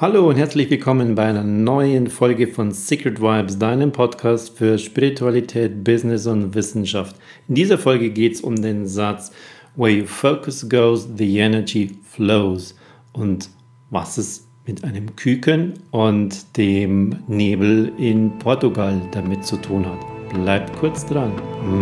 [0.00, 5.82] Hallo und herzlich willkommen bei einer neuen Folge von Secret Vibes, deinem Podcast für Spiritualität,
[5.82, 7.16] Business und Wissenschaft.
[7.48, 9.32] In dieser Folge geht es um den Satz
[9.74, 12.76] Where your focus goes, the energy flows.
[13.12, 13.50] Und
[13.90, 19.98] was es mit einem Küken und dem Nebel in Portugal damit zu tun hat.
[20.32, 21.32] Bleibt kurz dran.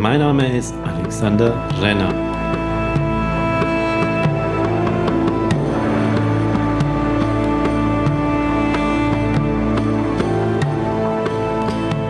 [0.01, 1.53] Mein Name ist Alexander
[1.83, 2.25] Renner.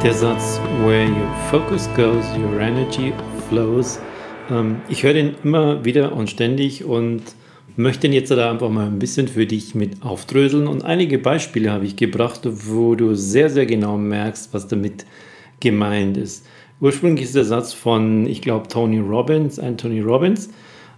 [0.03, 3.13] Der Satz, where your focus goes, your energy
[3.49, 3.99] flows.
[4.51, 7.23] Ähm, ich höre den immer wieder und ständig und
[7.77, 10.69] möchte den jetzt da einfach mal ein bisschen für dich mit aufdröseln.
[10.69, 15.07] Und einige Beispiele habe ich gebracht, wo du sehr, sehr genau merkst, was damit
[15.61, 16.47] gemeint ist.
[16.81, 20.51] Ursprünglich ist der Satz von, ich glaube, Tony Robbins, Anthony Robbins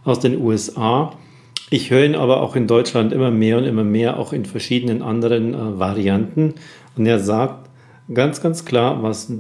[0.05, 1.13] aus den USA.
[1.71, 5.03] Ich höre ihn aber auch in Deutschland immer mehr und immer mehr, auch in verschiedenen
[5.03, 6.55] anderen äh, Varianten.
[6.97, 7.68] Und er sagt,
[8.13, 9.33] ganz, ganz klar, was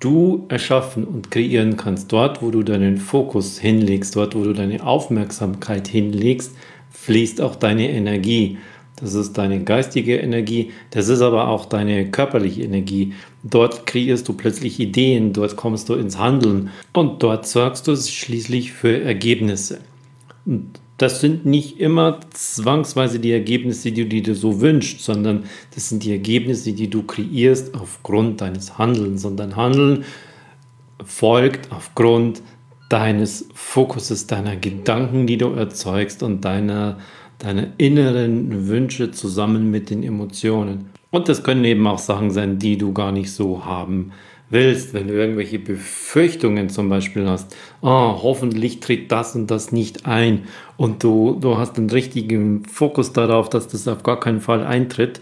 [0.00, 2.10] du erschaffen und kreieren kannst.
[2.12, 6.56] Dort, wo du deinen Fokus hinlegst, dort, wo du deine Aufmerksamkeit hinlegst,
[6.90, 8.58] fließt auch deine Energie.
[8.96, 13.14] Das ist deine geistige Energie, das ist aber auch deine körperliche Energie.
[13.42, 18.72] Dort kreierst du plötzlich Ideen, dort kommst du ins Handeln und dort sorgst du schließlich
[18.72, 19.78] für Ergebnisse.
[20.44, 25.88] Und das sind nicht immer zwangsweise die Ergebnisse, die du dir so wünschst, sondern das
[25.88, 29.24] sind die Ergebnisse, die du kreierst aufgrund deines Handelns.
[29.24, 30.04] Und dein Handeln
[31.02, 32.42] folgt aufgrund
[32.90, 36.98] deines Fokuses, deiner Gedanken, die du erzeugst und deiner,
[37.38, 40.90] deiner inneren Wünsche zusammen mit den Emotionen.
[41.10, 44.92] Und das können eben auch Sachen sein, die du gar nicht so haben willst willst,
[44.92, 47.88] wenn du irgendwelche Befürchtungen zum Beispiel hast, oh,
[48.22, 50.44] hoffentlich tritt das und das nicht ein
[50.76, 55.20] und du, du hast einen richtigen Fokus darauf, dass das auf gar keinen Fall eintritt,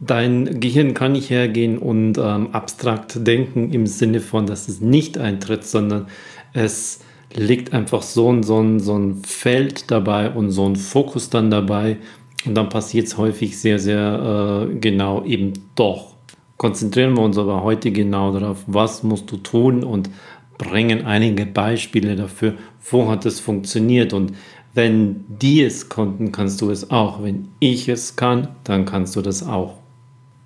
[0.00, 5.18] dein Gehirn kann nicht hergehen und ähm, abstrakt denken im Sinne von, dass es nicht
[5.18, 6.06] eintritt, sondern
[6.52, 7.00] es
[7.34, 11.50] liegt einfach so ein, so ein, so ein Feld dabei und so ein Fokus dann
[11.50, 11.96] dabei
[12.44, 16.17] und dann passiert es häufig sehr, sehr äh, genau eben doch
[16.58, 20.10] konzentrieren wir uns aber heute genau darauf, was musst du tun und
[20.58, 22.54] bringen einige Beispiele dafür,
[22.90, 24.32] wo hat es funktioniert und
[24.74, 27.22] wenn die es konnten, kannst du es auch.
[27.22, 29.78] Wenn ich es kann, dann kannst du das auch.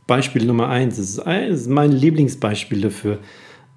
[0.07, 3.19] Beispiel Nummer eins ist, ist mein Lieblingsbeispiel dafür.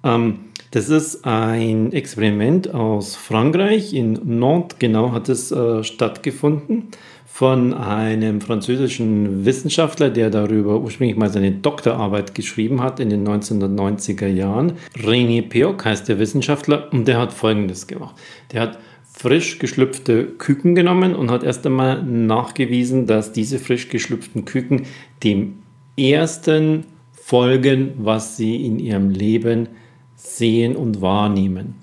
[0.04, 3.94] Ähm, das ist ein Experiment aus Frankreich.
[3.94, 6.88] In Nantes genau hat es äh, stattgefunden
[7.36, 14.26] von einem französischen Wissenschaftler, der darüber ursprünglich mal seine Doktorarbeit geschrieben hat in den 1990er
[14.26, 14.72] Jahren.
[14.96, 18.14] René Peoc heißt der Wissenschaftler und der hat Folgendes gemacht.
[18.52, 18.78] Der hat
[19.12, 24.86] frisch geschlüpfte Küken genommen und hat erst einmal nachgewiesen, dass diese frisch geschlüpften Küken
[25.22, 25.58] dem
[25.98, 29.68] ersten folgen, was sie in ihrem Leben
[30.14, 31.74] sehen und wahrnehmen.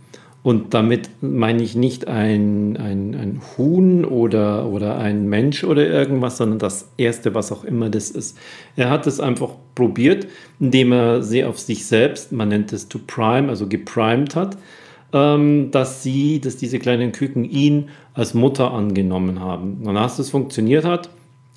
[0.43, 6.35] Und damit meine ich nicht ein, ein, ein Huhn oder, oder ein Mensch oder irgendwas,
[6.35, 8.37] sondern das Erste, was auch immer das ist.
[8.75, 10.27] Er hat es einfach probiert,
[10.59, 14.57] indem er sie auf sich selbst, man nennt es to prime, also geprimed hat,
[15.13, 19.83] ähm, dass sie, dass diese kleinen Küken ihn als Mutter angenommen haben.
[19.85, 21.09] Und als das funktioniert hat,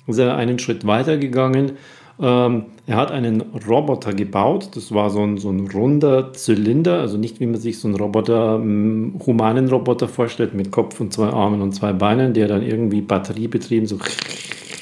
[0.07, 1.73] ist er einen Schritt weiter gegangen
[2.19, 4.69] ähm, er hat einen Roboter gebaut.
[4.75, 7.97] Das war so ein, so ein runder Zylinder, also nicht wie man sich so einen
[7.97, 12.63] Roboter, einen humanen Roboter vorstellt, mit Kopf und zwei Armen und zwei Beinen, der dann
[12.63, 13.99] irgendwie batteriebetrieben so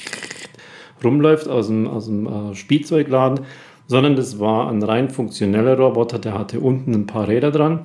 [1.04, 3.40] rumläuft aus dem, aus dem äh, Spielzeugladen,
[3.86, 7.80] sondern das war ein rein funktioneller Roboter, der hatte unten ein paar Räder dran,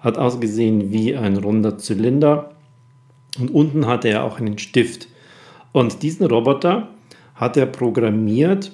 [0.00, 2.50] hat ausgesehen wie ein runder Zylinder
[3.38, 5.08] und unten hatte er auch einen Stift.
[5.72, 6.88] Und diesen Roboter
[7.34, 8.72] hat er programmiert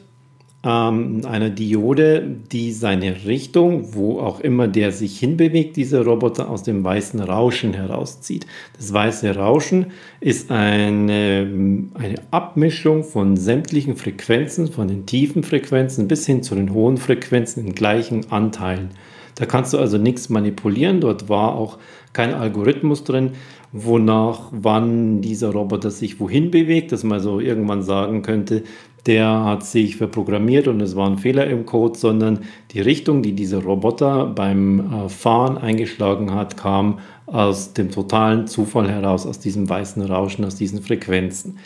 [0.64, 6.62] ähm, einer Diode, die seine Richtung, wo auch immer der sich hinbewegt, dieser Roboter aus
[6.62, 8.46] dem weißen Rauschen herauszieht.
[8.76, 9.86] Das weiße Rauschen
[10.20, 11.48] ist eine,
[11.94, 17.66] eine Abmischung von sämtlichen Frequenzen, von den tiefen Frequenzen bis hin zu den hohen Frequenzen
[17.66, 18.90] in gleichen Anteilen.
[19.34, 21.00] Da kannst du also nichts manipulieren.
[21.00, 21.78] Dort war auch
[22.12, 23.32] kein Algorithmus drin,
[23.72, 28.64] wonach wann dieser Roboter sich wohin bewegt, dass man so irgendwann sagen könnte,
[29.06, 32.40] der hat sich verprogrammiert und es war ein Fehler im Code, sondern
[32.70, 38.88] die Richtung, die dieser Roboter beim äh, Fahren eingeschlagen hat, kam aus dem totalen Zufall
[38.90, 41.58] heraus, aus diesem weißen Rauschen, aus diesen Frequenzen.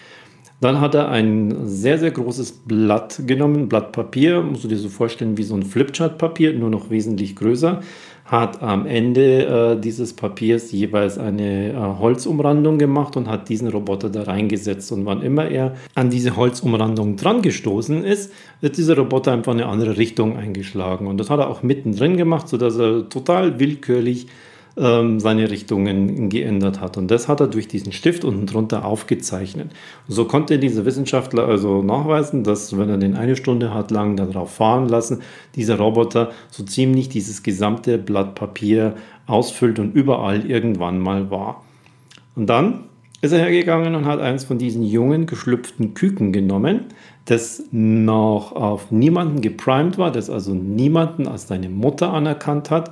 [0.61, 4.89] Dann hat er ein sehr, sehr großes Blatt genommen, Blatt Papier, musst du dir so
[4.89, 7.83] vorstellen wie so ein Flipchart-Papier, nur noch wesentlich größer,
[8.25, 14.09] hat am Ende äh, dieses Papiers jeweils eine äh, Holzumrandung gemacht und hat diesen Roboter
[14.09, 14.91] da reingesetzt.
[14.93, 19.67] Und wann immer er an diese Holzumrandung dran gestoßen ist, wird dieser Roboter einfach eine
[19.67, 21.07] andere Richtung eingeschlagen.
[21.07, 24.27] Und das hat er auch mittendrin gemacht, sodass er total willkürlich
[24.77, 26.97] ähm, seine Richtungen geändert hat.
[26.97, 29.71] Und das hat er durch diesen Stift unten drunter aufgezeichnet.
[30.07, 34.17] Und so konnte dieser Wissenschaftler also nachweisen, dass wenn er den eine Stunde hat lang
[34.17, 35.23] darauf fahren lassen,
[35.55, 38.97] dieser Roboter so ziemlich dieses gesamte Blatt Papier
[39.27, 41.65] ausfüllt und überall irgendwann mal war.
[42.35, 42.85] Und dann
[43.23, 46.85] ist er hergegangen und hat eins von diesen jungen geschlüpften Küken genommen,
[47.25, 52.91] das noch auf niemanden geprimed war, das also niemanden als seine Mutter anerkannt hat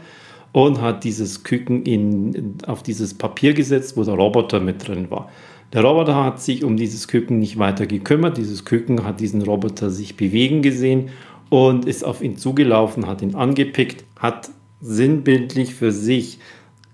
[0.54, 5.28] und hat dieses Küken in, auf dieses Papier gesetzt, wo der Roboter mit drin war.
[5.72, 8.36] Der Roboter hat sich um dieses Küken nicht weiter gekümmert.
[8.36, 11.08] Dieses Küken hat diesen Roboter sich bewegen gesehen
[11.50, 14.48] und ist auf ihn zugelaufen, hat ihn angepickt, hat
[14.80, 16.38] sinnbildlich für sich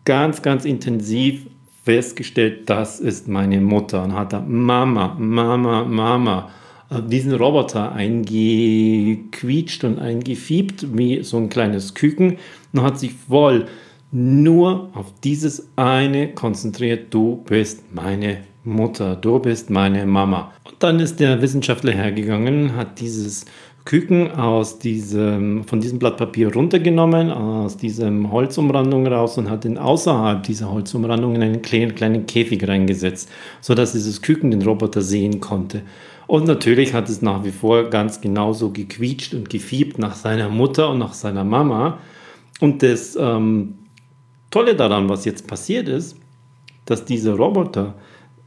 [0.07, 1.47] ganz, ganz intensiv
[1.85, 6.49] festgestellt, das ist meine Mutter und hat da Mama, Mama, Mama
[7.09, 12.39] diesen Roboter eingequietscht und eingefiebt, wie so ein kleines Küken,
[12.73, 13.67] und hat sich voll
[14.13, 20.53] nur auf dieses eine konzentriert, du bist meine Mutter, du bist meine Mama.
[20.65, 23.47] Und dann ist der Wissenschaftler hergegangen, hat dieses
[23.85, 29.79] Küken aus diesem, von diesem Blatt Papier runtergenommen, aus diesem Holzumrandung raus und hat ihn
[29.79, 35.41] außerhalb dieser Holzumrandung in einen kleinen, kleinen Käfig reingesetzt, sodass dieses Küken den Roboter sehen
[35.41, 35.83] konnte.
[36.31, 40.91] Und natürlich hat es nach wie vor ganz genauso gequietscht und gefiebt nach seiner Mutter
[40.91, 41.99] und nach seiner Mama.
[42.61, 43.75] Und das ähm,
[44.49, 46.17] Tolle daran, was jetzt passiert ist,
[46.85, 47.95] dass dieser Roboter,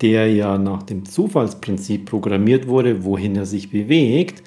[0.02, 4.44] der ja nach dem Zufallsprinzip programmiert wurde, wohin er sich bewegt,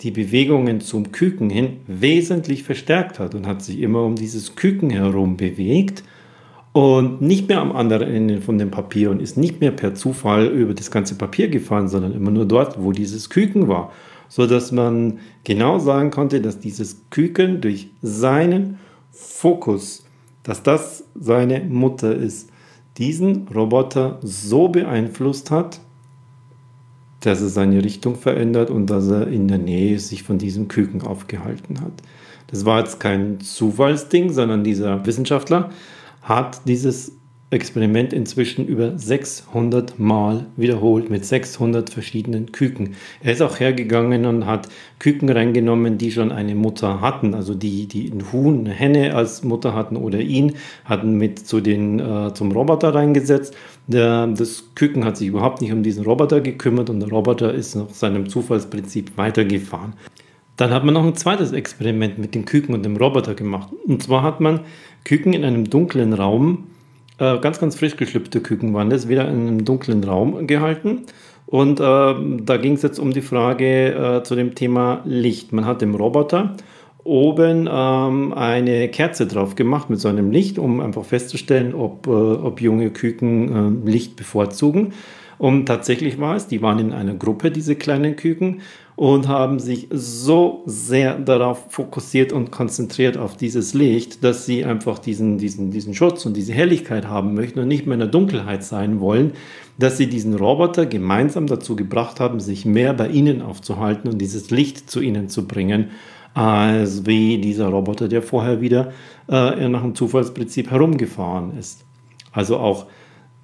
[0.00, 4.90] die Bewegungen zum Küken hin wesentlich verstärkt hat und hat sich immer um dieses Küken
[4.90, 6.02] herum bewegt
[6.72, 10.46] und nicht mehr am anderen Ende von dem Papier und ist nicht mehr per Zufall
[10.46, 13.92] über das ganze Papier gefahren, sondern immer nur dort, wo dieses Küken war,
[14.28, 18.78] so dass man genau sagen konnte, dass dieses Küken durch seinen
[19.10, 20.04] Fokus,
[20.44, 22.50] dass das seine Mutter ist,
[22.98, 25.80] diesen Roboter so beeinflusst hat,
[27.20, 31.02] dass er seine Richtung verändert und dass er in der Nähe sich von diesem Küken
[31.02, 31.92] aufgehalten hat.
[32.46, 35.70] Das war jetzt kein Zufallsding, sondern dieser Wissenschaftler
[36.22, 37.12] hat dieses
[37.52, 42.94] Experiment inzwischen über 600 Mal wiederholt mit 600 verschiedenen Küken.
[43.22, 44.68] Er ist auch hergegangen und hat
[45.00, 49.42] Küken reingenommen, die schon eine Mutter hatten, also die, die ein Huhn, eine Henne als
[49.42, 53.56] Mutter hatten oder ihn, hatten mit zu den, äh, zum Roboter reingesetzt.
[53.88, 57.74] Der, das Küken hat sich überhaupt nicht um diesen Roboter gekümmert und der Roboter ist
[57.74, 59.94] nach seinem Zufallsprinzip weitergefahren.
[60.60, 63.70] Dann hat man noch ein zweites Experiment mit den Küken und dem Roboter gemacht.
[63.86, 64.60] Und zwar hat man
[65.04, 66.64] Küken in einem dunklen Raum,
[67.18, 71.02] äh, ganz, ganz frisch geschlüpfte Küken waren das, wieder in einem dunklen Raum gehalten.
[71.46, 75.52] Und äh, da ging es jetzt um die Frage äh, zu dem Thema Licht.
[75.52, 76.54] Man hat dem Roboter
[77.02, 82.10] oben ähm, eine Kerze drauf gemacht mit so einem Licht, um einfach festzustellen, ob, äh,
[82.10, 84.92] ob junge Küken äh, Licht bevorzugen.
[85.38, 88.60] Und tatsächlich war es, die waren in einer Gruppe, diese kleinen Küken,
[89.00, 94.98] und haben sich so sehr darauf fokussiert und konzentriert auf dieses Licht, dass sie einfach
[94.98, 98.62] diesen, diesen, diesen Schutz und diese Helligkeit haben möchten und nicht mehr in der Dunkelheit
[98.62, 99.32] sein wollen,
[99.78, 104.50] dass sie diesen Roboter gemeinsam dazu gebracht haben, sich mehr bei ihnen aufzuhalten und dieses
[104.50, 105.92] Licht zu ihnen zu bringen,
[106.34, 108.92] als wie dieser Roboter, der vorher wieder
[109.30, 111.86] äh, nach dem Zufallsprinzip herumgefahren ist.
[112.32, 112.84] Also auch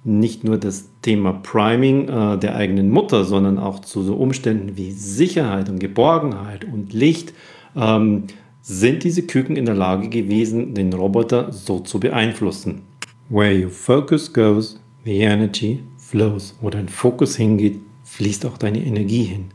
[0.07, 4.91] nicht nur das Thema Priming äh, der eigenen Mutter, sondern auch zu so Umständen wie
[4.91, 7.33] Sicherheit und Geborgenheit und Licht,
[7.75, 8.23] ähm,
[8.61, 12.83] sind diese Küken in der Lage gewesen, den Roboter so zu beeinflussen.
[13.29, 16.57] Where your focus goes, the energy flows.
[16.61, 19.45] Wo dein Fokus hingeht, fließt auch deine Energie hin.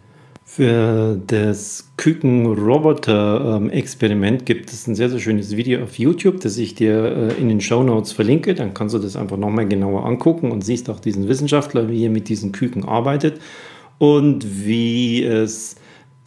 [0.55, 7.05] Für das Küken-Roboter-Experiment gibt es ein sehr, sehr schönes Video auf YouTube, das ich dir
[7.05, 8.55] äh, in den Show Notes verlinke.
[8.55, 12.11] Dann kannst du das einfach nochmal genauer angucken und siehst auch diesen Wissenschaftler, wie er
[12.11, 13.41] mit diesen Küken arbeitet
[13.97, 15.77] und wie es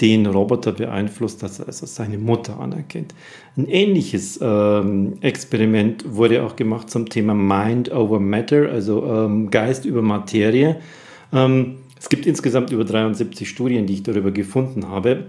[0.01, 3.13] den Roboter beeinflusst, dass er also seine Mutter anerkennt.
[3.55, 9.85] Ein ähnliches ähm, Experiment wurde auch gemacht zum Thema Mind over Matter, also ähm, Geist
[9.85, 10.77] über Materie.
[11.31, 11.75] Ähm,
[12.05, 15.25] es gibt insgesamt über 73 Studien, die ich darüber gefunden habe.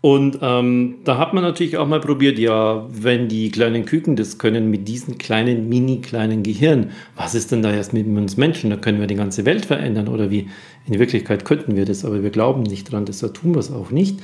[0.00, 4.38] Und ähm, da hat man natürlich auch mal probiert, ja, wenn die kleinen Küken das
[4.38, 8.70] können mit diesen kleinen, mini kleinen Gehirn, was ist denn da erst mit uns Menschen?
[8.70, 10.48] Da können wir die ganze Welt verändern oder wie?
[10.86, 13.90] In Wirklichkeit könnten wir das, aber wir glauben nicht dran, deshalb tun wir es auch
[13.90, 14.20] nicht.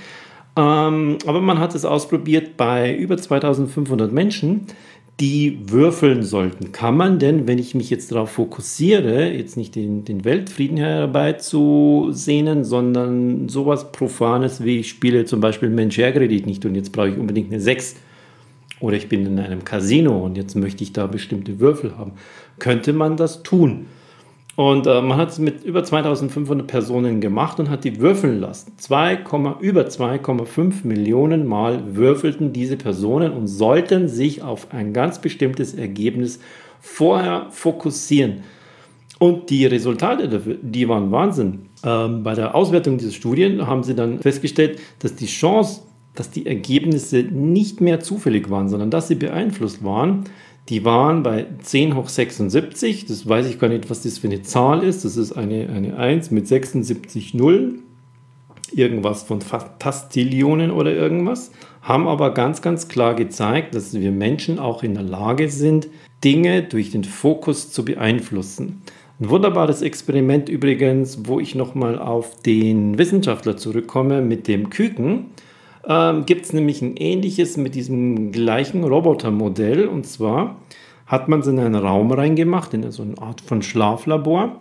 [0.57, 4.63] Ähm, aber man hat es ausprobiert bei über 2500 Menschen,
[5.21, 6.73] die würfeln sollten.
[6.73, 12.65] Kann man denn, wenn ich mich jetzt darauf fokussiere, jetzt nicht den, den Weltfrieden herbeizusehnen,
[12.65, 17.19] sondern sowas Profanes wie ich spiele zum Beispiel Mensch ärgere nicht und jetzt brauche ich
[17.19, 17.97] unbedingt eine 6
[18.81, 22.13] oder ich bin in einem Casino und jetzt möchte ich da bestimmte Würfel haben,
[22.59, 23.87] könnte man das tun.
[24.57, 28.73] Und äh, man hat es mit über 2500 Personen gemacht und hat die würfeln lassen.
[28.77, 29.25] 2,
[29.61, 36.39] über 2,5 Millionen Mal würfelten diese Personen und sollten sich auf ein ganz bestimmtes Ergebnis
[36.81, 38.43] vorher fokussieren.
[39.19, 41.67] Und die Resultate dafür, die waren Wahnsinn.
[41.85, 45.83] Ähm, bei der Auswertung dieser Studien haben sie dann festgestellt, dass die Chance,
[46.15, 50.25] dass die Ergebnisse nicht mehr zufällig waren, sondern dass sie beeinflusst waren,
[50.69, 53.05] die waren bei 10 hoch 76.
[53.07, 55.05] Das weiß ich gar nicht, was das für eine Zahl ist.
[55.05, 57.83] Das ist eine, eine 1 mit 76 Nullen.
[58.73, 61.53] Irgendwas von Fantastillionen oder irgendwas.
[61.83, 65.89] Haben aber ganz, ganz klar gezeigt, dass wir Menschen auch in der Lage sind,
[66.25, 68.83] Dinge durch den Fokus zu beeinflussen.
[69.21, 75.27] Ein wunderbares Experiment übrigens, wo ich nochmal auf den Wissenschaftler zurückkomme mit dem Küken
[75.89, 79.87] ähm, gibt es nämlich ein ähnliches mit diesem gleichen Robotermodell.
[79.87, 80.57] Und zwar
[81.07, 84.61] hat man es in einen Raum reingemacht, in so eine Art von Schlaflabor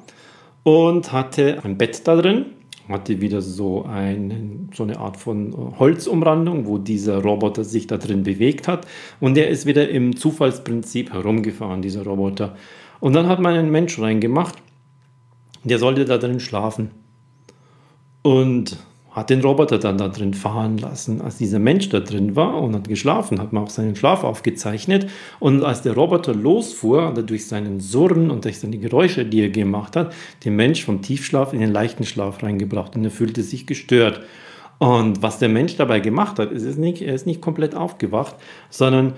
[0.64, 2.46] und hatte ein Bett da drin,
[2.90, 8.24] hatte wieder so, ein, so eine Art von Holzumrandung, wo dieser Roboter sich da drin
[8.24, 8.88] bewegt hat.
[9.20, 12.56] Und der ist wieder im Zufallsprinzip herumgefahren, dieser Roboter.
[13.00, 14.56] Und dann hat man einen Mensch reingemacht,
[15.64, 16.92] der sollte da drin schlafen.
[18.22, 18.78] Und
[19.14, 21.22] hat den Roboter dann da drin fahren lassen.
[21.22, 25.08] Als dieser Mensch da drin war und hat geschlafen, hat man auch seinen Schlaf aufgezeichnet.
[25.40, 29.42] Und als der Roboter losfuhr, hat er durch seinen Surren und durch seine Geräusche, die
[29.42, 33.44] er gemacht hat, den Mensch vom Tiefschlaf in den leichten Schlaf reingebracht und er fühlte
[33.44, 34.22] sich gestört.
[34.80, 38.36] Und was der Mensch dabei gemacht hat, ist nicht, er ist nicht komplett aufgewacht,
[38.70, 39.14] sondern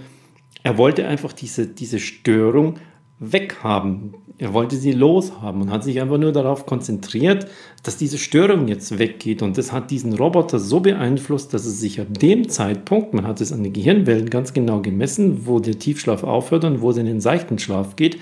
[0.63, 2.75] er wollte einfach diese, diese Störung
[3.19, 4.13] weghaben.
[4.37, 7.47] Er wollte sie loshaben und hat sich einfach nur darauf konzentriert,
[7.83, 9.41] dass diese Störung jetzt weggeht.
[9.41, 13.39] Und das hat diesen Roboter so beeinflusst, dass es sich ab dem Zeitpunkt, man hat
[13.39, 17.05] es an den Gehirnwellen ganz genau gemessen, wo der Tiefschlaf aufhört und wo es in
[17.05, 18.17] den seichten Schlaf geht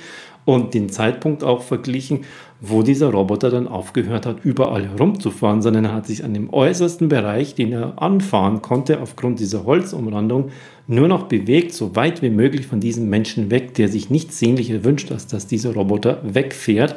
[0.46, 2.22] und den Zeitpunkt auch verglichen,
[2.60, 7.10] wo dieser Roboter dann aufgehört hat, überall herumzufahren, sondern er hat sich an dem äußersten
[7.10, 10.52] Bereich, den er anfahren konnte, aufgrund dieser Holzumrandung,
[10.88, 14.84] nur noch bewegt, so weit wie möglich von diesem Menschen weg, der sich nichts sehnlicher
[14.84, 16.96] wünscht, als dass dieser Roboter wegfährt.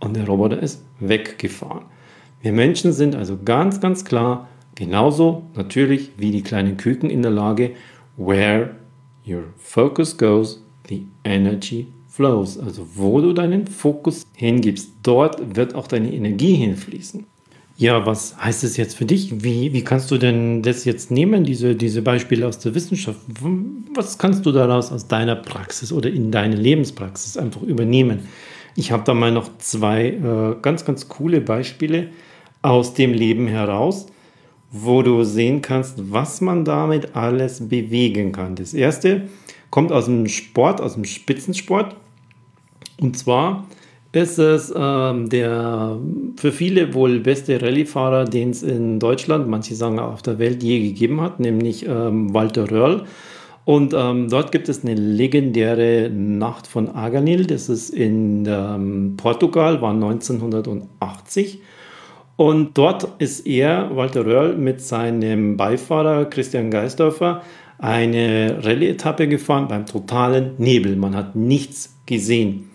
[0.00, 1.86] Und der Roboter ist weggefahren.
[2.40, 4.46] Wir Menschen sind also ganz, ganz klar
[4.76, 7.72] genauso natürlich wie die kleinen Küken in der Lage,
[8.16, 8.76] where
[9.26, 11.88] your focus goes, the energy
[12.18, 17.24] flows, also wo du deinen Fokus hingibst, dort wird auch deine Energie hinfließen.
[17.76, 19.44] Ja, was heißt es jetzt für dich?
[19.44, 23.20] Wie, wie kannst du denn das jetzt nehmen, diese, diese Beispiele aus der Wissenschaft?
[23.94, 28.26] Was kannst du daraus aus deiner Praxis oder in deine Lebenspraxis einfach übernehmen?
[28.74, 32.08] Ich habe da mal noch zwei äh, ganz, ganz coole Beispiele
[32.62, 34.06] aus dem Leben heraus,
[34.72, 38.56] wo du sehen kannst, was man damit alles bewegen kann.
[38.56, 39.28] Das erste
[39.70, 41.94] kommt aus dem Sport, aus dem Spitzensport.
[43.00, 43.66] Und zwar
[44.12, 45.98] ist es ähm, der
[46.36, 50.62] für viele wohl beste Rallyefahrer, den es in Deutschland, manche sagen auch auf der Welt,
[50.62, 53.04] je gegeben hat, nämlich ähm, Walter Röhrl.
[53.64, 59.82] Und ähm, dort gibt es eine legendäre Nacht von Aganil, das ist in ähm, Portugal,
[59.82, 61.60] war 1980.
[62.36, 67.42] Und dort ist er, Walter Röhrl, mit seinem Beifahrer Christian Geisdorfer
[67.78, 70.96] eine Rallye-Etappe gefahren beim totalen Nebel.
[70.96, 72.70] Man hat nichts gesehen.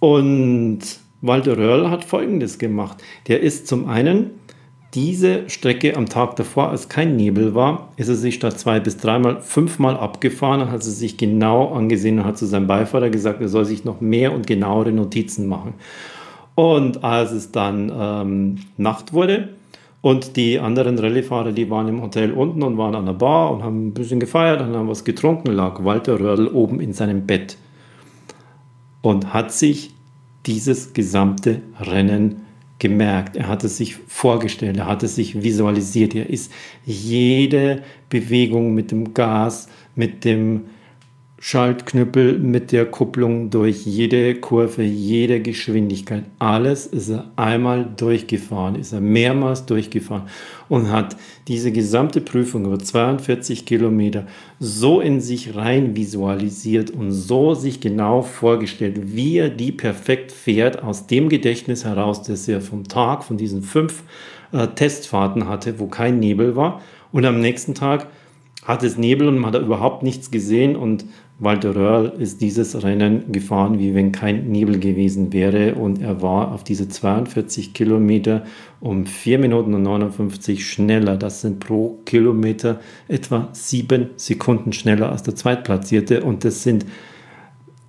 [0.00, 0.80] Und
[1.22, 3.02] Walter Röhrl hat Folgendes gemacht.
[3.28, 4.30] Der ist zum einen
[4.94, 8.96] diese Strecke am Tag davor, als kein Nebel war, ist er sich statt zwei bis
[8.96, 13.42] dreimal fünfmal abgefahren und hat sie sich genau angesehen und hat zu seinem Beifahrer gesagt,
[13.42, 15.74] er soll sich noch mehr und genauere Notizen machen.
[16.54, 19.50] Und als es dann ähm, Nacht wurde
[20.00, 23.62] und die anderen Rallyefahrer, die waren im Hotel unten und waren an der Bar und
[23.62, 27.58] haben ein bisschen gefeiert und haben was getrunken, lag Walter Röhrl oben in seinem Bett
[29.06, 29.92] und hat sich
[30.46, 32.40] dieses gesamte Rennen
[32.80, 33.36] gemerkt.
[33.36, 36.16] Er hat es sich vorgestellt, er hat es sich visualisiert.
[36.16, 36.50] Er ist
[36.84, 40.64] jede Bewegung mit dem Gas, mit dem
[41.38, 46.24] Schaltknüppel mit der Kupplung durch jede Kurve, jede Geschwindigkeit.
[46.38, 50.28] Alles ist er einmal durchgefahren, ist er mehrmals durchgefahren
[50.70, 51.14] und hat
[51.46, 54.26] diese gesamte Prüfung über 42 Kilometer
[54.60, 60.82] so in sich rein visualisiert und so sich genau vorgestellt, wie er die perfekt fährt
[60.82, 64.04] aus dem Gedächtnis heraus, das er vom Tag, von diesen fünf
[64.52, 66.80] äh, Testfahrten hatte, wo kein Nebel war.
[67.12, 68.06] Und am nächsten Tag
[68.64, 71.04] hat es Nebel und man hat überhaupt nichts gesehen und
[71.38, 75.74] Walter Röhrl ist dieses Rennen gefahren, wie wenn kein Nebel gewesen wäre.
[75.74, 78.44] Und er war auf diese 42 Kilometer
[78.80, 81.16] um 4 Minuten und 59 schneller.
[81.16, 86.24] Das sind pro Kilometer etwa 7 Sekunden schneller als der Zweitplatzierte.
[86.24, 86.86] Und das sind,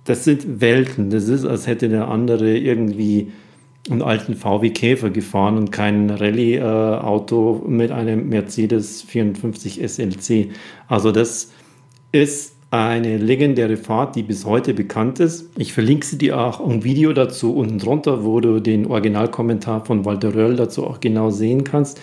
[0.04, 1.08] das sind Welten.
[1.08, 3.32] Das ist, als hätte der andere irgendwie
[3.88, 10.50] einen alten VW Käfer gefahren und kein Rallye-Auto mit einem Mercedes 54 SLC.
[10.86, 11.50] Also das
[12.12, 15.48] ist eine legendäre Fahrt, die bis heute bekannt ist.
[15.56, 20.04] Ich verlinke sie dir auch ein Video dazu unten drunter, wo du den Originalkommentar von
[20.04, 22.00] Walter Röll dazu auch genau sehen kannst.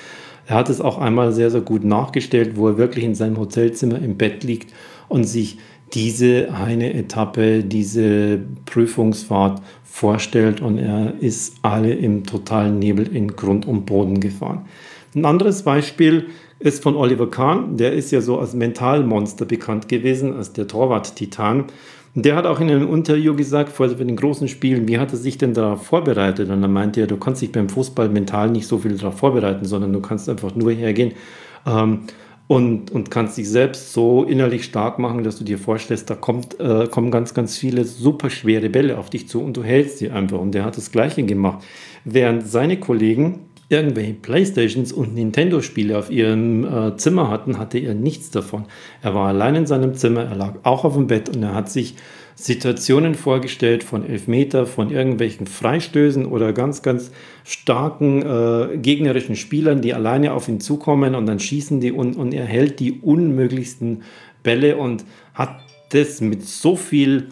[0.48, 4.00] Er hat es auch einmal sehr, sehr gut nachgestellt, wo er wirklich in seinem Hotelzimmer
[4.00, 4.74] im Bett liegt
[5.08, 5.58] und sich
[5.94, 13.68] diese eine Etappe, diese Prüfungsfahrt vorstellt und er ist alle im totalen Nebel in Grund
[13.68, 14.66] und Boden gefahren.
[15.16, 16.28] Ein anderes Beispiel
[16.60, 17.78] ist von Oliver Kahn.
[17.78, 21.66] Der ist ja so als Mentalmonster bekannt gewesen, als der Torwart-Titan.
[22.16, 25.38] Der hat auch in einem Interview gesagt, vor den großen Spielen, wie hat er sich
[25.38, 26.50] denn darauf vorbereitet?
[26.50, 29.66] Und dann meinte er, du kannst dich beim Fußball mental nicht so viel darauf vorbereiten,
[29.66, 31.14] sondern du kannst einfach nur hergehen
[31.66, 32.02] ähm,
[32.48, 36.60] und, und kannst dich selbst so innerlich stark machen, dass du dir vorstellst, da kommt,
[36.60, 40.10] äh, kommen ganz, ganz viele super schwere Bälle auf dich zu und du hältst sie
[40.10, 40.40] einfach.
[40.40, 41.66] Und der hat das Gleiche gemacht.
[42.06, 48.30] Während seine Kollegen irgendwelche Playstations und Nintendo-Spiele auf ihrem äh, Zimmer hatten, hatte er nichts
[48.30, 48.66] davon.
[49.02, 51.70] Er war allein in seinem Zimmer, er lag auch auf dem Bett und er hat
[51.70, 51.96] sich
[52.36, 57.12] Situationen vorgestellt von Elfmeter, von irgendwelchen Freistößen oder ganz, ganz
[57.46, 62.34] starken äh, gegnerischen Spielern, die alleine auf ihn zukommen und dann schießen die und, und
[62.34, 64.04] er hält die unmöglichsten
[64.44, 65.58] Bälle und hat
[65.92, 67.30] das mit so viel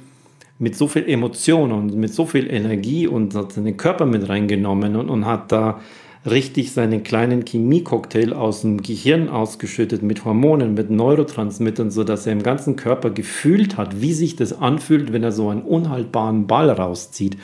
[0.60, 4.96] mit so viel Emotion und mit so viel Energie und hat seinen Körper mit reingenommen
[4.96, 5.82] und, und hat da
[6.26, 12.44] richtig seinen kleinen Chemiecocktail aus dem Gehirn ausgeschüttet mit Hormonen, mit Neurotransmittern, sodass er im
[12.44, 17.38] ganzen Körper gefühlt hat, wie sich das anfühlt, wenn er so einen unhaltbaren Ball rauszieht.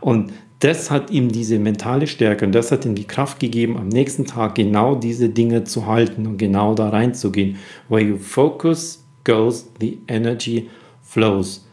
[0.00, 3.88] Und das hat ihm diese mentale Stärke und das hat ihm die Kraft gegeben, am
[3.88, 7.56] nächsten Tag genau diese Dinge zu halten und genau da reinzugehen.
[7.88, 10.68] Where you focus goes, the energy
[11.02, 11.66] flows.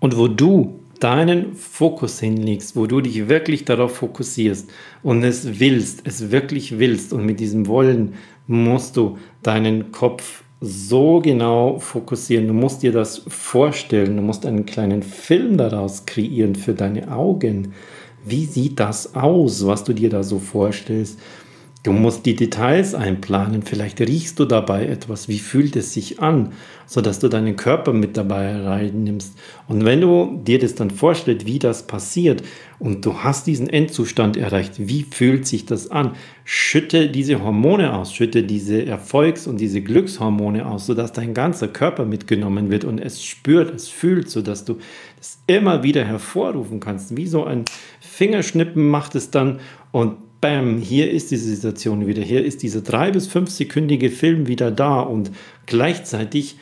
[0.00, 4.70] Und wo du deinen Fokus hinlegst, wo du dich wirklich darauf fokussierst
[5.02, 8.14] und es willst, es wirklich willst und mit diesem Wollen
[8.46, 12.48] musst du deinen Kopf so genau fokussieren.
[12.48, 17.74] Du musst dir das vorstellen, du musst einen kleinen Film daraus kreieren für deine Augen.
[18.24, 21.18] Wie sieht das aus, was du dir da so vorstellst?
[21.86, 23.62] Du musst die Details einplanen.
[23.62, 25.28] Vielleicht riechst du dabei etwas.
[25.28, 26.52] Wie fühlt es sich an?
[26.84, 29.38] Sodass du deinen Körper mit dabei reinnimmst.
[29.68, 32.42] Und wenn du dir das dann vorstellst, wie das passiert
[32.80, 36.16] und du hast diesen Endzustand erreicht, wie fühlt sich das an?
[36.44, 42.04] Schütte diese Hormone aus, schütte diese Erfolgs- und diese Glückshormone aus, sodass dein ganzer Körper
[42.04, 44.78] mitgenommen wird und es spürt, es fühlt, sodass du
[45.20, 47.16] es immer wieder hervorrufen kannst.
[47.16, 47.64] Wie so ein
[48.00, 49.60] Fingerschnippen macht es dann
[49.92, 54.70] und bam, hier ist diese Situation wieder, hier ist dieser drei- bis fünfsekündige Film wieder
[54.70, 55.32] da und
[55.66, 56.56] gleichzeitig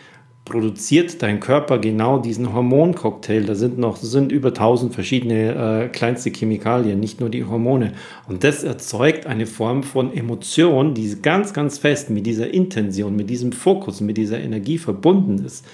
[0.47, 3.45] produziert dein Körper genau diesen Hormoncocktail.
[3.45, 7.93] Da sind noch sind über 1000 verschiedene äh, kleinste Chemikalien, nicht nur die Hormone.
[8.29, 13.31] Und das erzeugt eine Form von Emotion, die ganz, ganz fest mit dieser Intention, mit
[13.31, 15.65] diesem Fokus, mit dieser Energie verbunden ist.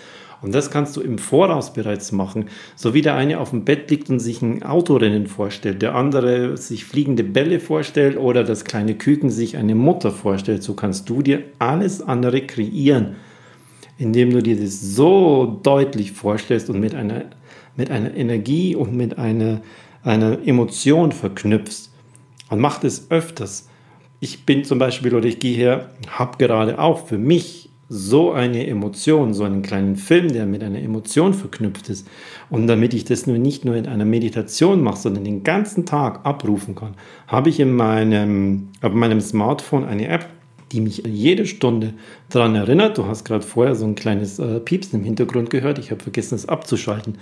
[0.42, 2.46] Und das kannst du im Voraus bereits machen.
[2.74, 6.56] So wie der eine auf dem Bett liegt und sich ein Autorennen vorstellt, der andere
[6.56, 11.22] sich fliegende Bälle vorstellt oder das kleine Küken sich eine Mutter vorstellt, so kannst du
[11.22, 13.16] dir alles andere kreieren,
[13.98, 17.24] indem du dir das so deutlich vorstellst und mit einer,
[17.76, 19.60] mit einer Energie und mit einer,
[20.02, 21.90] einer Emotion verknüpfst.
[22.48, 23.68] Und mach das öfters.
[24.20, 28.68] Ich bin zum Beispiel oder ich gehe her, habe gerade auch für mich so eine
[28.68, 32.06] Emotion, so einen kleinen Film, der mit einer Emotion verknüpft ist.
[32.48, 36.24] Und damit ich das nur nicht nur in einer Meditation mache, sondern den ganzen Tag
[36.24, 36.94] abrufen kann,
[37.26, 40.28] habe ich in meinem, auf meinem Smartphone eine App,
[40.70, 41.94] die mich jede Stunde
[42.28, 42.96] daran erinnert.
[42.96, 45.80] Du hast gerade vorher so ein kleines äh, Piepsen im Hintergrund gehört.
[45.80, 47.18] Ich habe vergessen, es abzuschalten.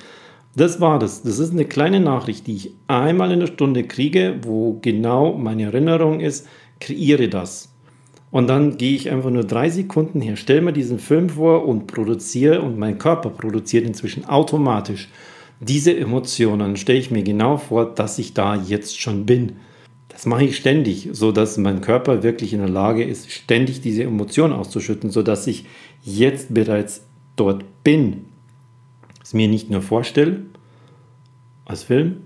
[0.54, 1.22] Das war das.
[1.22, 5.62] Das ist eine kleine Nachricht, die ich einmal in der Stunde kriege, wo genau meine
[5.62, 6.46] Erinnerung ist,
[6.78, 7.67] kreiere das.
[8.30, 11.86] Und dann gehe ich einfach nur drei Sekunden her, stelle mir diesen Film vor und
[11.86, 15.08] produziere und mein Körper produziert inzwischen automatisch
[15.60, 16.76] diese Emotionen.
[16.76, 19.56] Stelle ich mir genau vor, dass ich da jetzt schon bin.
[20.08, 24.52] Das mache ich ständig, sodass mein Körper wirklich in der Lage ist, ständig diese Emotionen
[24.52, 25.64] auszuschütten, sodass ich
[26.02, 28.24] jetzt bereits dort bin.
[29.22, 30.40] Es mir nicht nur vorstelle
[31.64, 32.22] als Film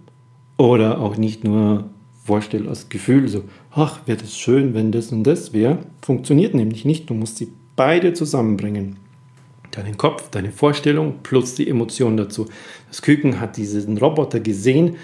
[0.57, 1.91] oder auch nicht nur
[2.25, 6.85] vorstelle als Gefühl, so, ach, wäre das schön, wenn das und das wäre, funktioniert nämlich
[6.85, 7.11] nicht.
[7.11, 8.97] Du musst sie beide zusammenbringen.
[9.73, 12.47] Deinen Kopf, deine Vorstellung plus die Emotion dazu.
[12.89, 14.97] Das Küken hat diesen Roboter gesehen,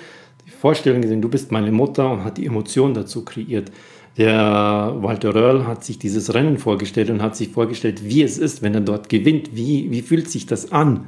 [0.46, 3.72] die Vorstellung gesehen, du bist meine Mutter und hat die Emotion dazu kreiert.
[4.18, 8.62] Der Walter Röhrl hat sich dieses Rennen vorgestellt und hat sich vorgestellt, wie es ist,
[8.62, 9.50] wenn er dort gewinnt.
[9.54, 11.06] Wie, wie fühlt sich das an?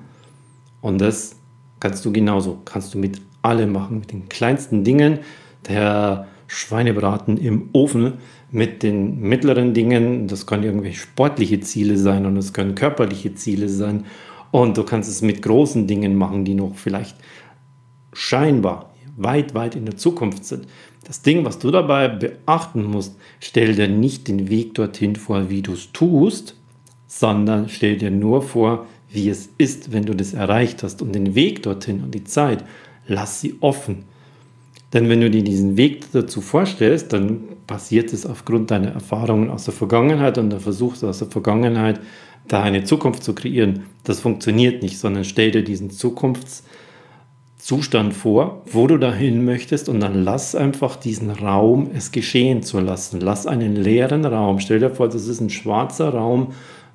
[0.80, 1.36] Und das
[1.80, 5.18] kannst du genauso, kannst du mit allem machen, mit den kleinsten Dingen.
[5.68, 8.14] Der Schweinebraten im Ofen
[8.50, 10.26] mit den mittleren Dingen.
[10.26, 14.04] Das können irgendwelche sportliche Ziele sein und es können körperliche Ziele sein.
[14.50, 17.16] Und du kannst es mit großen Dingen machen, die noch vielleicht
[18.12, 20.66] scheinbar weit, weit in der Zukunft sind.
[21.04, 25.62] Das Ding, was du dabei beachten musst, stell dir nicht den Weg dorthin vor, wie
[25.62, 26.56] du es tust,
[27.06, 31.02] sondern stell dir nur vor, wie es ist, wenn du das erreicht hast.
[31.02, 32.64] Und den Weg dorthin und die Zeit,
[33.06, 34.04] lass sie offen.
[34.92, 39.64] Denn wenn du dir diesen Weg dazu vorstellst, dann passiert es aufgrund deiner Erfahrungen aus
[39.64, 42.00] der Vergangenheit und der versuchst aus der Vergangenheit
[42.48, 43.84] da eine Zukunft zu kreieren.
[44.02, 50.24] Das funktioniert nicht, sondern stell dir diesen Zukunftszustand vor, wo du dahin möchtest und dann
[50.24, 53.20] lass einfach diesen Raum es geschehen zu lassen.
[53.20, 54.58] Lass einen leeren Raum.
[54.58, 56.48] Stell dir vor, das ist ein schwarzer Raum,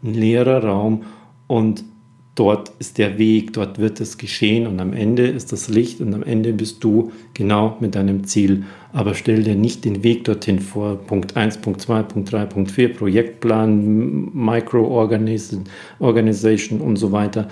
[0.03, 1.03] ein leerer Raum
[1.47, 1.85] und
[2.35, 6.13] dort ist der Weg, dort wird es geschehen und am Ende ist das Licht und
[6.13, 8.65] am Ende bist du genau mit deinem Ziel.
[8.93, 10.97] Aber stell dir nicht den Weg dorthin vor.
[10.97, 17.47] Punkt 1, Punkt 2, Punkt 3, Punkt 4, Projektplan, Micro-Organization und so weiter.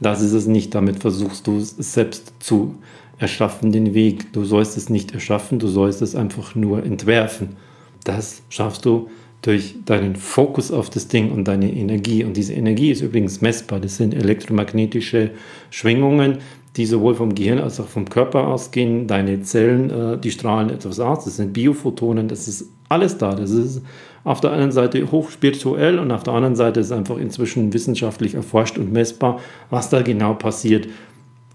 [0.00, 0.74] Das ist es nicht.
[0.74, 2.74] Damit versuchst du es selbst zu
[3.18, 4.32] erschaffen, den Weg.
[4.32, 7.56] Du sollst es nicht erschaffen, du sollst es einfach nur entwerfen.
[8.04, 9.08] Das schaffst du
[9.46, 12.24] durch deinen Fokus auf das Ding und deine Energie.
[12.24, 13.78] Und diese Energie ist übrigens messbar.
[13.78, 15.30] Das sind elektromagnetische
[15.70, 16.38] Schwingungen,
[16.76, 19.06] die sowohl vom Gehirn als auch vom Körper ausgehen.
[19.06, 21.24] Deine Zellen, äh, die strahlen etwas aus.
[21.24, 22.26] Das sind Biophotonen.
[22.26, 23.36] Das ist alles da.
[23.36, 23.82] Das ist
[24.24, 28.78] auf der einen Seite hochspirituell und auf der anderen Seite ist einfach inzwischen wissenschaftlich erforscht
[28.78, 29.38] und messbar,
[29.70, 30.88] was da genau passiert.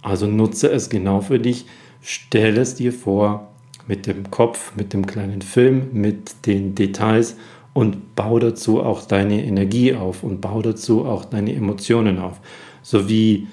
[0.01, 1.65] Also nutze es genau für dich.
[2.01, 3.49] Stell es dir vor
[3.85, 7.35] mit dem Kopf, mit dem kleinen Film, mit den Details
[7.73, 12.39] und bau dazu auch deine Energie auf und bau dazu auch deine Emotionen auf.
[12.81, 13.47] So wie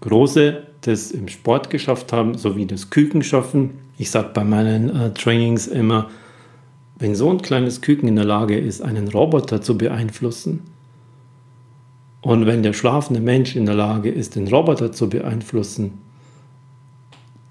[0.00, 3.78] Große das im Sport geschafft haben, so wie das Küken schaffen.
[3.98, 6.10] Ich sage bei meinen äh, Trainings immer,
[6.98, 10.62] wenn so ein kleines Küken in der Lage ist, einen Roboter zu beeinflussen,
[12.26, 15.98] und wenn der schlafende Mensch in der Lage ist, den Roboter zu beeinflussen,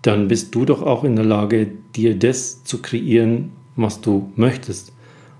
[0.01, 4.91] dann bist du doch auch in der Lage, dir das zu kreieren, was du möchtest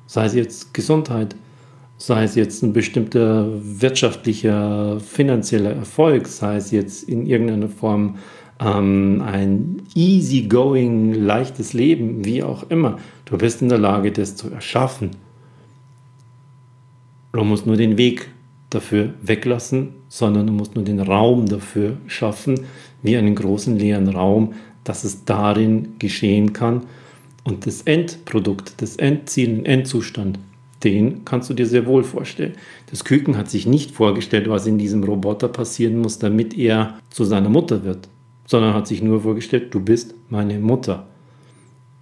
[0.08, 1.36] sei es jetzt Gesundheit,
[1.98, 8.18] sei es jetzt ein bestimmter wirtschaftlicher, finanzieller Erfolg, sei es jetzt in irgendeiner Form
[8.60, 13.00] ähm, ein easygoing, leichtes Leben, wie auch immer.
[13.26, 15.12] Du bist in der Lage, das zu erschaffen.
[17.34, 18.30] Du musst nur den Weg
[18.70, 22.62] dafür weglassen, sondern du musst nur den Raum dafür schaffen,
[23.02, 26.84] wie einen großen leeren Raum, dass es darin geschehen kann
[27.46, 30.40] und das Endprodukt, das Endziel, den Endzustand,
[30.84, 32.54] den kannst du dir sehr wohl vorstellen.
[32.90, 37.24] Das Küken hat sich nicht vorgestellt, was in diesem Roboter passieren muss, damit er zu
[37.24, 38.10] seiner Mutter wird,
[38.46, 41.08] sondern hat sich nur vorgestellt, du bist meine Mutter.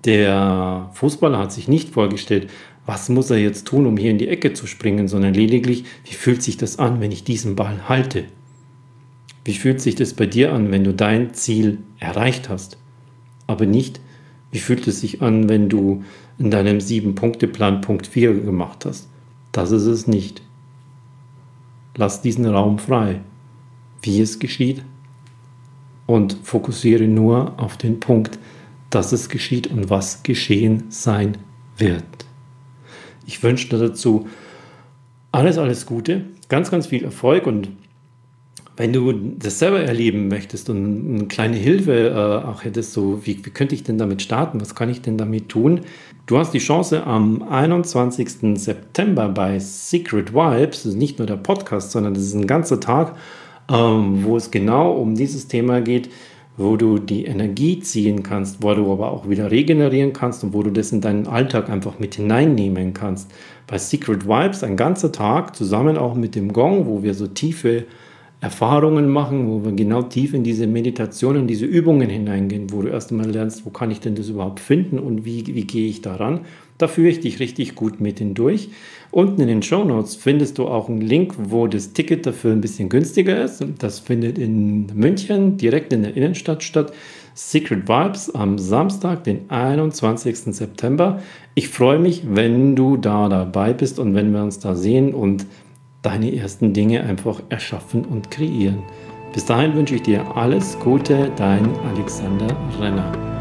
[0.05, 2.49] Der Fußballer hat sich nicht vorgestellt,
[2.85, 6.13] was muss er jetzt tun, um hier in die Ecke zu springen, sondern lediglich, wie
[6.13, 8.25] fühlt sich das an, wenn ich diesen Ball halte?
[9.45, 12.77] Wie fühlt sich das bei dir an, wenn du dein Ziel erreicht hast?
[13.47, 14.01] Aber nicht,
[14.53, 16.03] wie fühlt es sich an, wenn du
[16.37, 19.09] in deinem Sieben-Punkte-Plan Punkt 4 gemacht hast?
[19.51, 20.43] Das ist es nicht.
[21.95, 23.21] Lass diesen Raum frei,
[24.03, 24.85] wie es geschieht,
[26.05, 28.37] und fokussiere nur auf den Punkt,
[28.91, 31.39] dass es geschieht und was geschehen sein
[31.77, 32.03] wird.
[33.25, 34.27] Ich wünsche dir dazu
[35.31, 37.69] alles, alles Gute, ganz, ganz viel Erfolg und
[38.75, 43.45] wenn du das selber erleben möchtest und eine kleine Hilfe äh, auch hättest, so wie,
[43.45, 45.81] wie könnte ich denn damit starten, was kann ich denn damit tun?
[46.25, 48.57] Du hast die Chance am 21.
[48.59, 52.79] September bei Secret Vibes, das ist nicht nur der Podcast, sondern das ist ein ganzer
[52.79, 53.15] Tag,
[53.71, 56.09] ähm, wo es genau um dieses Thema geht,
[56.57, 60.63] wo du die Energie ziehen kannst, wo du aber auch wieder regenerieren kannst und wo
[60.63, 63.31] du das in deinen Alltag einfach mit hineinnehmen kannst.
[63.67, 67.85] Bei Secret Vibes ein ganzer Tag zusammen auch mit dem Gong, wo wir so tiefe
[68.43, 73.09] Erfahrungen machen, wo wir genau tief in diese Meditationen, diese Übungen hineingehen, wo du erst
[73.09, 76.41] einmal lernst, wo kann ich denn das überhaupt finden und wie, wie gehe ich daran.
[76.77, 78.67] Da führe ich dich richtig gut mit hindurch.
[79.11, 82.59] Unten in den Show Notes findest du auch einen Link, wo das Ticket dafür ein
[82.59, 83.63] bisschen günstiger ist.
[83.79, 86.91] Das findet in München direkt in der Innenstadt statt.
[87.35, 90.53] Secret Vibes am Samstag, den 21.
[90.53, 91.21] September.
[91.55, 95.45] Ich freue mich, wenn du da dabei bist und wenn wir uns da sehen und
[96.03, 98.83] deine ersten Dinge einfach erschaffen und kreieren.
[99.33, 103.32] Bis dahin wünsche ich dir alles Gute, dein Alexander Renner.